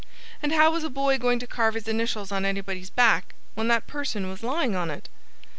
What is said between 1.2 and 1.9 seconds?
to carve his